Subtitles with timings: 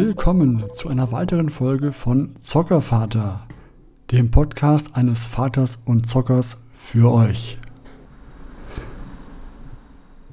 [0.00, 3.48] willkommen zu einer weiteren Folge von Zockervater,
[4.12, 7.58] dem Podcast eines Vaters und Zockers für euch.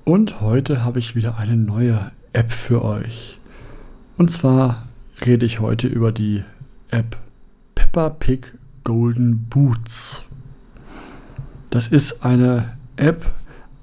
[0.03, 3.39] Und heute habe ich wieder eine neue App für euch.
[4.17, 4.87] Und zwar
[5.25, 6.43] rede ich heute über die
[6.91, 7.17] App
[7.73, 10.25] Peppa Pig Golden Boots.
[11.71, 13.25] Das ist eine App,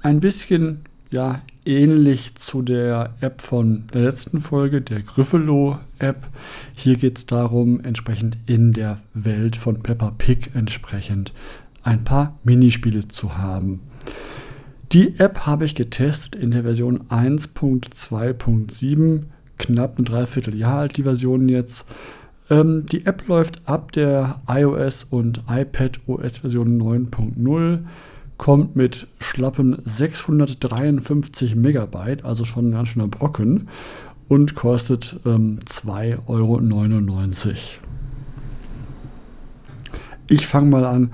[0.01, 6.29] ein bisschen ja, ähnlich zu der App von der letzten Folge, der Gryffalo-App.
[6.77, 11.33] Hier geht es darum, entsprechend in der Welt von Peppa Pig entsprechend
[11.83, 13.80] ein paar Minispiele zu haben.
[14.93, 19.23] Die App habe ich getestet in der Version 1.2.7,
[19.59, 21.87] knapp ein Dreivierteljahr alt die Version jetzt.
[22.51, 27.85] Ähm, die App läuft ab der iOS und iPad OS Version 9.0
[28.38, 33.69] kommt mit schlappen 653 Megabyte, also schon ein ganz schöner Brocken,
[34.29, 37.52] und kostet ähm, 2,99 Euro.
[40.29, 41.13] Ich fange mal an.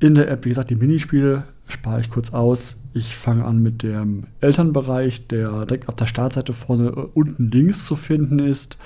[0.00, 2.76] In der App, wie gesagt, die Minispiele spare ich kurz aus.
[2.94, 7.86] Ich fange an mit dem Elternbereich, der direkt auf der Startseite vorne äh, unten links
[7.86, 8.78] zu finden ist.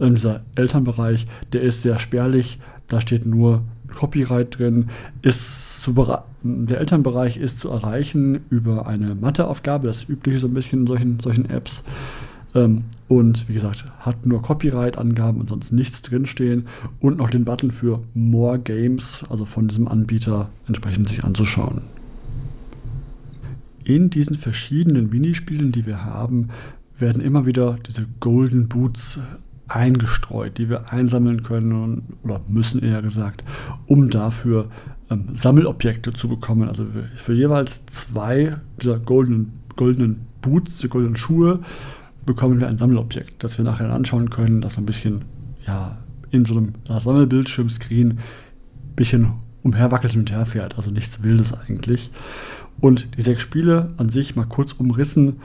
[0.00, 2.58] Ähm, dieser Elternbereich, der ist sehr spärlich.
[2.88, 3.62] Da steht nur
[3.94, 4.90] Copyright drin.
[5.22, 5.94] Ist zu
[6.42, 11.20] der Elternbereich ist zu erreichen über eine Matheaufgabe, das übliche so ein bisschen in solchen,
[11.20, 11.82] solchen Apps.
[12.54, 16.68] Ähm, und wie gesagt, hat nur Copyright-Angaben und sonst nichts drinstehen.
[17.00, 21.82] Und noch den Button für More Games, also von diesem Anbieter entsprechend sich anzuschauen.
[23.84, 26.48] In diesen verschiedenen Minispielen, die wir haben,
[26.98, 29.18] werden immer wieder diese Golden Boots
[29.68, 33.44] eingestreut, die wir einsammeln können oder müssen eher gesagt,
[33.86, 34.68] um dafür
[35.10, 36.68] ähm, Sammelobjekte zu bekommen.
[36.68, 36.86] Also
[37.16, 41.60] für, jeweils zwei dieser goldenen, goldenen Boots, die goldenen Schuhe,
[42.24, 45.22] bekommen wir ein Sammelobjekt, das wir nachher anschauen können, das ein bisschen
[45.66, 45.96] ja,
[46.30, 48.18] in so einem Sammelbildschirmscreen ein
[48.96, 50.76] bisschen umherwackelt und herfährt.
[50.76, 52.10] Also nichts Wildes eigentlich.
[52.80, 55.40] Und die sechs Spiele an sich mal kurz umrissen.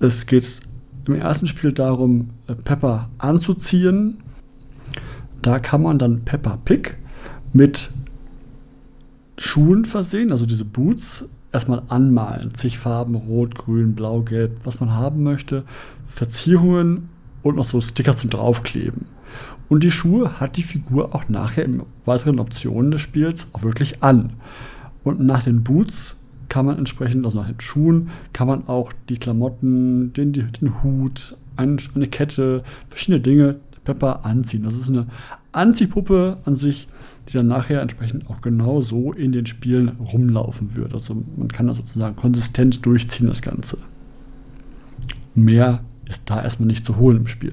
[0.00, 0.60] Es geht
[1.08, 4.18] im ersten Spiel darum, äh, Pepper anzuziehen.
[5.42, 6.96] Da kann man dann Pepper Pig
[7.52, 7.90] mit
[9.36, 12.54] Schuhen versehen, also diese Boots, erstmal anmalen.
[12.54, 15.64] Zig Farben, rot, grün, blau, gelb, was man haben möchte.
[16.06, 17.08] Verzierungen
[17.42, 19.06] und noch so Sticker zum Draufkleben.
[19.68, 24.02] Und die Schuhe hat die Figur auch nachher in weiteren Optionen des Spiels auch wirklich
[24.02, 24.32] an.
[25.04, 26.16] Und nach den Boots
[26.48, 31.36] kann man entsprechend, also nach den Schuhen, kann man auch die Klamotten, den, den Hut,
[31.56, 34.64] eine, Kette, verschiedene Dinge Pepper anziehen.
[34.64, 35.06] Das ist eine
[35.52, 36.88] Anziehpuppe an sich,
[37.28, 40.94] die dann nachher entsprechend auch genau so in den Spielen rumlaufen wird.
[40.94, 43.78] Also man kann das sozusagen konsistent durchziehen, das Ganze.
[45.34, 47.52] Mehr ist da erstmal nicht zu holen im Spiel.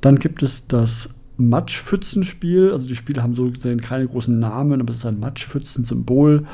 [0.00, 2.70] Dann gibt es das Matschpfützenspiel.
[2.72, 6.46] Also die Spiele haben so gesehen keine großen Namen, aber es ist ein Matschpfützen-Symbol.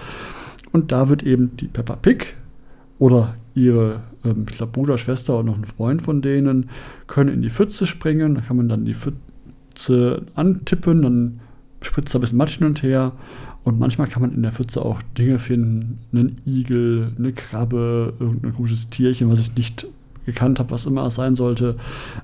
[0.72, 2.34] Und da wird eben die Peppa Pig
[2.98, 6.70] oder ihre ähm, ich glaub, Bruder, Schwester und noch ein Freund von denen
[7.06, 8.34] können in die Pfütze springen.
[8.34, 11.40] Da kann man dann die Pfütze antippen, dann
[11.80, 13.12] spritzt da ein bisschen Matsch hin und her.
[13.64, 18.54] Und manchmal kann man in der Pfütze auch Dinge finden, einen Igel, eine Krabbe, irgendein
[18.54, 19.86] komisches Tierchen, was ich nicht
[20.24, 21.76] gekannt habe, was immer es sein sollte.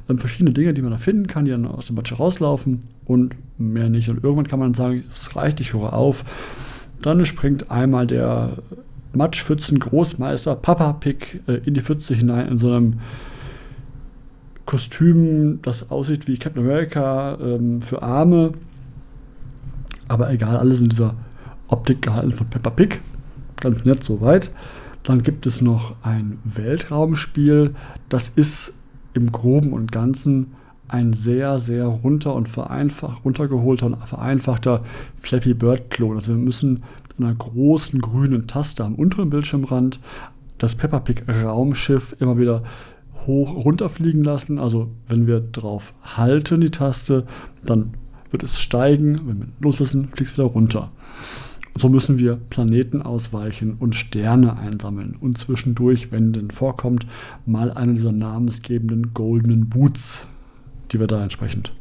[0.09, 3.35] Ähm, verschiedene Dinge, die man da finden kann, die dann aus dem Matsch rauslaufen und
[3.59, 4.09] mehr nicht.
[4.09, 6.25] Und irgendwann kann man sagen, es reicht, ich höre auf.
[7.03, 8.59] Dann springt einmal der
[9.15, 13.01] Matschpfützen-Großmeister Papa Pig äh, in die Pfütze hinein in so einem
[14.67, 18.53] Kostüm, das aussieht wie Captain America ähm, für Arme.
[20.09, 21.15] Aber egal, alles in dieser
[21.69, 23.01] Optik gehalten von Peppa Pig.
[23.61, 24.51] Ganz nett soweit.
[25.03, 27.75] Dann gibt es noch ein Weltraumspiel.
[28.09, 28.75] Das ist
[29.13, 30.55] im Groben und Ganzen
[30.89, 34.83] ein sehr, sehr runter und vereinfacht, runtergeholter und vereinfachter
[35.15, 36.17] Flappy Bird-Klon.
[36.17, 40.01] Also wir müssen mit einer großen grünen Taste am unteren Bildschirmrand
[40.59, 42.63] das Peppa Pig Raumschiff immer wieder
[43.27, 44.59] hoch runterfliegen lassen.
[44.59, 47.27] Also wenn wir drauf halten, die Taste,
[47.65, 47.95] dann
[48.31, 49.19] wird es steigen.
[49.27, 50.91] Wenn wir loslassen, fliegt es wieder runter.
[51.73, 55.17] Und so müssen wir Planeten ausweichen und Sterne einsammeln.
[55.19, 57.07] Und zwischendurch, wenn denn vorkommt,
[57.47, 60.29] mal einen dieser namensgebenden goldenen Boots
[60.95, 61.73] die wir da entsprechend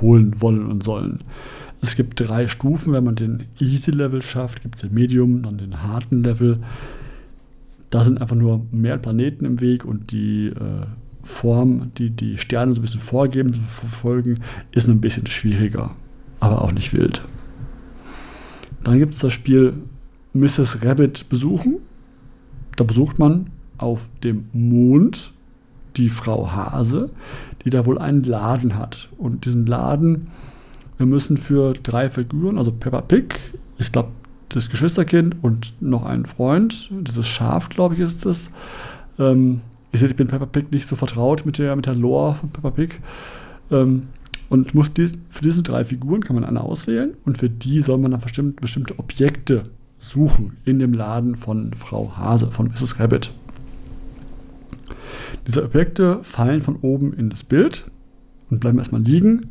[0.00, 1.18] holen wollen und sollen.
[1.80, 5.82] Es gibt drei Stufen, wenn man den Easy-Level schafft, gibt es den Medium, dann den
[5.82, 6.60] harten Level.
[7.90, 10.86] Da sind einfach nur mehr Planeten im Weg und die äh,
[11.22, 15.94] Form, die die Sterne so ein bisschen vorgeben, zu verfolgen, ist ein bisschen schwieriger,
[16.40, 17.22] aber auch nicht wild.
[18.84, 19.74] Dann gibt es das Spiel
[20.32, 20.84] Mrs.
[20.84, 21.78] Rabbit besuchen.
[22.76, 25.32] Da besucht man auf dem Mond
[25.96, 27.10] die Frau Hase,
[27.64, 29.08] die da wohl einen Laden hat.
[29.18, 30.28] Und diesen Laden,
[30.98, 33.34] wir müssen für drei Figuren, also Peppa Pig,
[33.78, 34.10] ich glaube,
[34.48, 38.50] das Geschwisterkind und noch einen Freund, dieses Schaf, glaube ich, ist das.
[39.18, 39.62] Ähm,
[39.92, 42.50] ihr seht, ich bin Peppa Pig nicht so vertraut mit der, mit der Lore von
[42.50, 43.00] Peppa Pig.
[43.70, 44.08] Ähm,
[44.48, 47.96] und muss dies, für diese drei Figuren kann man eine auswählen und für die soll
[47.96, 49.64] man dann bestimmt, bestimmte Objekte
[49.98, 53.00] suchen in dem Laden von Frau Hase, von Mrs.
[53.00, 53.30] Rabbit.
[55.46, 57.90] Diese Objekte fallen von oben in das Bild
[58.50, 59.50] und bleiben erstmal liegen.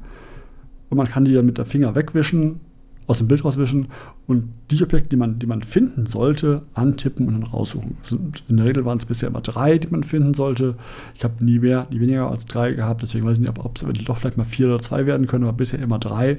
[0.90, 2.60] Und man kann die dann mit der Finger wegwischen,
[3.08, 3.88] aus dem Bild rauswischen
[4.28, 7.98] und die Objekte, die man, die man finden sollte, antippen und dann raussuchen.
[8.04, 10.76] Sind, in der Regel waren es bisher immer drei, die man finden sollte.
[11.16, 14.06] Ich habe nie mehr, nie weniger als drei gehabt, deswegen weiß ich nicht, ob es
[14.06, 16.38] doch vielleicht mal vier oder zwei werden können, aber bisher immer drei,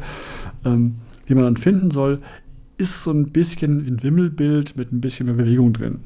[0.65, 0.95] ähm,
[1.29, 2.21] die man dann finden soll.
[2.79, 6.01] Ist so ein bisschen ein Wimmelbild mit ein bisschen mehr Bewegung drin.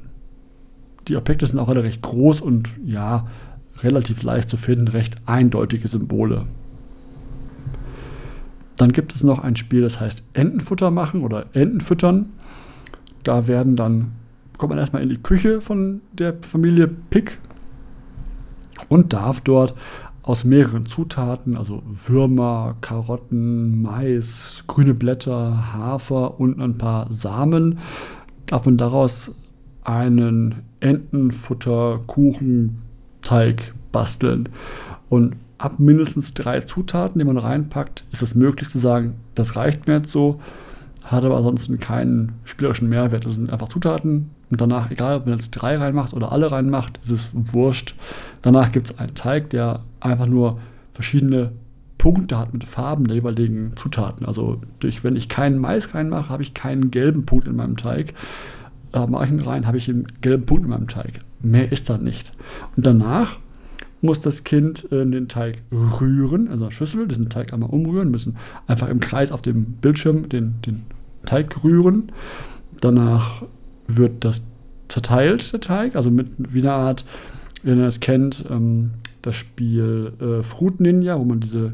[1.08, 3.26] Die Objekte sind auch alle recht groß und ja,
[3.82, 6.46] relativ leicht zu finden, recht eindeutige Symbole.
[8.76, 12.30] Dann gibt es noch ein Spiel, das heißt Entenfutter machen oder Entenfüttern.
[13.22, 14.12] Da werden dann,
[14.58, 17.38] kommt man erstmal in die Küche von der Familie Pick
[18.88, 19.74] und darf dort
[20.22, 27.78] aus mehreren Zutaten, also Würmer, Karotten, Mais, grüne Blätter, Hafer und ein paar Samen,
[28.46, 29.34] darf man daraus
[29.86, 34.48] einen Entenfutter-Kuchenteig basteln.
[35.08, 39.86] Und ab mindestens drei Zutaten, die man reinpackt, ist es möglich zu sagen, das reicht
[39.86, 40.40] mir jetzt so,
[41.04, 43.24] hat aber ansonsten keinen spielerischen Mehrwert.
[43.24, 46.98] Das sind einfach Zutaten und danach, egal ob man jetzt drei reinmacht oder alle reinmacht,
[47.02, 47.94] ist es wurscht.
[48.42, 50.58] Danach gibt es einen Teig, der einfach nur
[50.90, 51.52] verschiedene
[51.98, 54.26] Punkte hat mit Farben der jeweiligen Zutaten.
[54.26, 58.14] Also durch, wenn ich keinen Mais reinmache, habe ich keinen gelben Punkt in meinem Teig.
[58.92, 61.20] Äh, ihn rein, habe ich einen gelben Punkt in meinem Teig.
[61.40, 62.32] Mehr ist da nicht.
[62.76, 63.38] Und danach
[64.00, 68.36] muss das Kind äh, den Teig rühren, also eine Schüssel, diesen Teig einmal umrühren, müssen
[68.66, 70.84] einfach im Kreis auf dem Bildschirm den, den
[71.24, 72.12] Teig rühren.
[72.80, 73.42] Danach
[73.86, 74.44] wird das
[74.88, 77.04] zerteilt, der Teig, also mit wie eine Art,
[77.62, 78.92] wenn ihr es kennt, ähm,
[79.22, 81.72] das Spiel äh, Fruit Ninja, wo man diese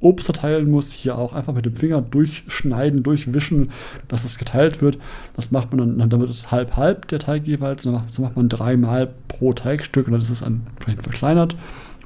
[0.00, 3.70] Obst verteilen muss, hier auch einfach mit dem Finger durchschneiden, durchwischen,
[4.06, 4.98] dass es geteilt wird.
[5.34, 7.82] Das macht man dann, dann wird es halb halb der Teig jeweils.
[7.82, 11.56] Dann macht, das macht man dreimal pro Teigstück und dann ist es entsprechend verkleinert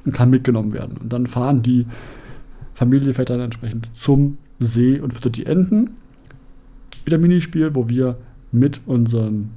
[0.05, 0.97] und kann mitgenommen werden.
[0.97, 1.85] Und dann fahren die
[2.73, 5.91] Familienväter dann entsprechend zum See und füttert die Enten.
[7.05, 8.17] Wieder Minispiel, wo wir
[8.51, 9.51] mit unserem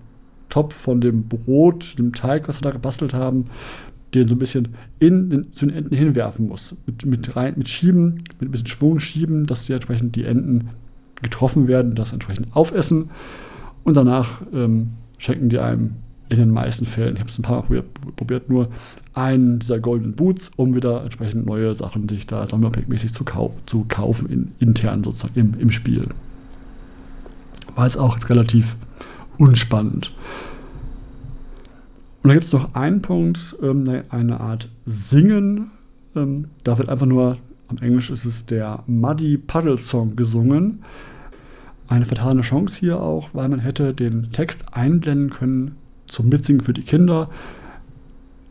[0.49, 3.47] Topf von dem Brot, dem Teig, was wir da gebastelt haben,
[4.17, 4.69] den so ein bisschen
[4.99, 6.75] in den, zu den Enten hinwerfen muss.
[6.87, 10.71] Mit, mit, rein, mit Schieben, mit ein bisschen Schwung schieben, dass die entsprechend die Enten
[11.23, 13.11] getroffen werden, das entsprechend aufessen.
[13.85, 15.93] Und danach ähm, schenken die einem
[16.29, 18.69] in den meisten Fällen, ich habe es ein paar Mal probiert, probiert, nur
[19.15, 23.85] einen dieser Golden Boots, um wieder entsprechend neue Sachen sich da Sammlerpack-mäßig zu, kau zu
[23.87, 26.09] kaufen, in, intern sozusagen im, im Spiel.
[27.77, 28.77] War jetzt auch jetzt relativ
[29.39, 30.13] unspannend.
[32.27, 35.71] Und da gibt es noch einen Punkt, ähm, ne, eine Art Singen.
[36.17, 37.39] Ähm, da wird einfach nur,
[37.69, 40.83] am Englisch ist es der Muddy Puddle Song gesungen.
[41.87, 45.77] Eine vertane Chance hier auch, weil man hätte den Text einblenden können
[46.09, 47.31] zum Mitsingen für die Kinder.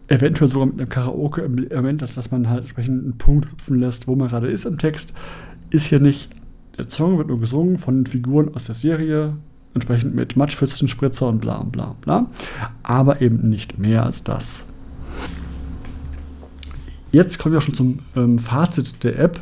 [0.07, 4.29] Eventuell sogar mit einem Karaoke-Element, dass man halt entsprechend einen Punkt hüpfen lässt, wo man
[4.29, 5.13] gerade ist im Text.
[5.69, 6.29] Ist hier nicht.
[6.77, 9.35] Der Song wird nur gesungen von den Figuren aus der Serie,
[9.75, 12.25] entsprechend mit Matschpfützenspritzer und bla bla bla.
[12.82, 14.65] Aber eben nicht mehr als das.
[17.12, 19.39] Jetzt kommen wir schon zum ähm, Fazit der App.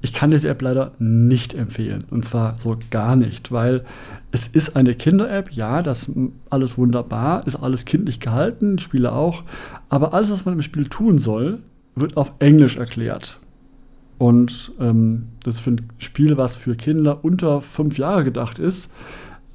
[0.00, 2.04] Ich kann diese App leider nicht empfehlen.
[2.10, 3.84] Und zwar so gar nicht, weil
[4.32, 5.52] es ist eine Kinder-App.
[5.52, 6.10] Ja, das
[6.50, 9.44] alles wunderbar, ist alles kindlich gehalten, Spiele auch.
[9.88, 11.60] Aber alles, was man im Spiel tun soll,
[11.94, 13.38] wird auf Englisch erklärt.
[14.18, 18.92] Und ähm, das ist für ein Spiel, was für Kinder unter fünf Jahre gedacht ist,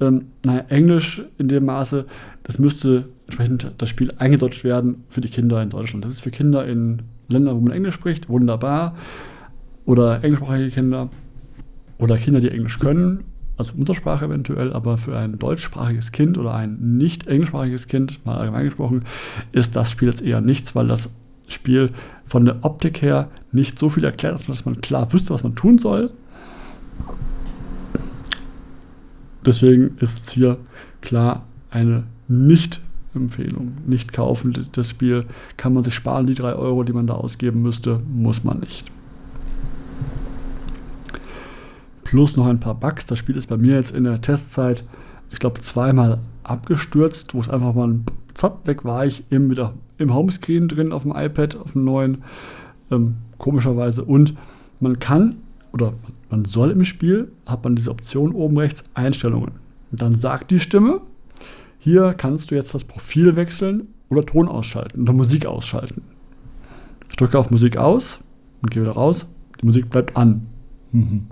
[0.00, 2.06] ähm, naja, Englisch in dem Maße,
[2.42, 6.04] das müsste entsprechend das Spiel eingedeutscht werden für die Kinder in Deutschland.
[6.04, 8.96] Das ist für Kinder in Ländern, wo man Englisch spricht, wunderbar.
[9.84, 11.10] Oder englischsprachige Kinder
[11.98, 13.24] oder Kinder, die Englisch können,
[13.56, 18.64] als Muttersprache eventuell, aber für ein deutschsprachiges Kind oder ein nicht englischsprachiges Kind, mal allgemein
[18.64, 19.04] gesprochen,
[19.52, 21.10] ist das Spiel jetzt eher nichts, weil das
[21.48, 21.90] Spiel
[22.24, 25.78] von der Optik her nicht so viel erklärt, dass man klar wüsste, was man tun
[25.78, 26.12] soll.
[29.48, 30.58] Deswegen ist es hier
[31.00, 33.72] klar eine Nicht-Empfehlung.
[33.86, 34.54] Nicht kaufen.
[34.72, 35.24] Das Spiel
[35.56, 38.92] kann man sich sparen, die 3 Euro, die man da ausgeben müsste, muss man nicht.
[42.04, 43.06] Plus noch ein paar Bugs.
[43.06, 44.84] Das Spiel ist bei mir jetzt in der Testzeit,
[45.30, 48.00] ich glaube, zweimal abgestürzt, wo es einfach mal
[48.34, 52.18] zapp weg war ich, eben wieder im Homescreen drin auf dem iPad, auf dem neuen,
[52.90, 54.04] ähm, komischerweise.
[54.04, 54.34] Und
[54.78, 55.36] man kann
[55.72, 55.94] oder
[56.30, 59.52] man soll im Spiel, hat man diese Option oben rechts, Einstellungen.
[59.90, 61.00] Und dann sagt die Stimme,
[61.78, 66.02] hier kannst du jetzt das Profil wechseln oder Ton ausschalten oder Musik ausschalten.
[67.10, 68.20] Ich drücke auf Musik aus
[68.62, 69.26] und gehe wieder raus.
[69.60, 70.46] Die Musik bleibt an.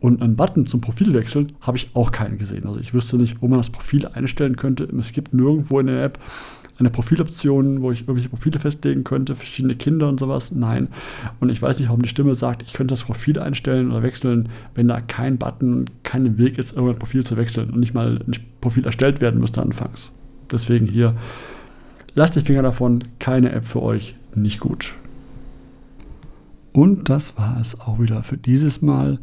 [0.00, 2.66] Und einen Button zum Profil wechseln habe ich auch keinen gesehen.
[2.66, 4.84] Also ich wüsste nicht, wo man das Profil einstellen könnte.
[4.98, 6.18] Es gibt nirgendwo in der App
[6.80, 10.50] eine Profiloption, wo ich irgendwelche Profile festlegen könnte, verschiedene Kinder und sowas.
[10.50, 10.88] Nein.
[11.38, 14.48] Und ich weiß nicht, warum die Stimme sagt, ich könnte das Profil einstellen oder wechseln,
[14.74, 18.32] wenn da kein Button, kein Weg ist, irgendein Profil zu wechseln und nicht mal ein
[18.60, 20.12] Profil erstellt werden müsste anfangs.
[20.50, 21.14] Deswegen hier,
[22.14, 24.94] lasst die Finger davon, keine App für euch, nicht gut.
[26.72, 29.18] Und das war es auch wieder für dieses Mal.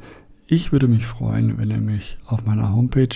[0.45, 3.09] Ich würde mich freuen, wenn ihr mich auf meiner Homepage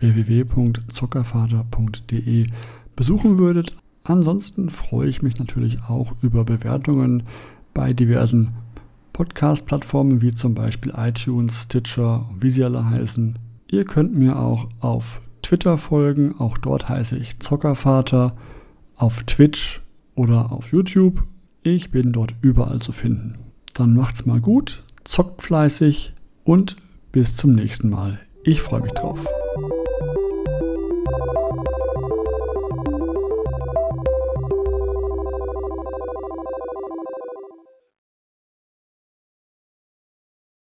[0.00, 2.46] www.zockervater.de
[3.00, 3.74] besuchen würdet.
[4.04, 7.22] Ansonsten freue ich mich natürlich auch über Bewertungen
[7.72, 8.50] bei diversen
[9.14, 13.38] Podcast-Plattformen wie zum Beispiel iTunes, Stitcher und wie sie alle heißen.
[13.68, 18.36] Ihr könnt mir auch auf Twitter folgen, auch dort heiße ich Zockervater,
[18.96, 19.80] auf Twitch
[20.14, 21.24] oder auf YouTube.
[21.62, 23.38] Ich bin dort überall zu finden.
[23.72, 26.12] Dann macht's mal gut, zockt fleißig
[26.44, 26.76] und
[27.12, 28.20] bis zum nächsten Mal.
[28.44, 29.26] Ich freue mich drauf.